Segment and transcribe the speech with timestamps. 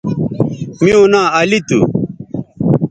[0.83, 1.79] میوں ناں علی تھو